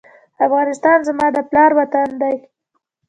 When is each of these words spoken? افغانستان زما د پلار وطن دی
افغانستان 0.45 0.97
زما 1.07 1.27
د 1.35 1.37
پلار 1.49 1.71
وطن 1.79 2.09
دی 2.21 2.35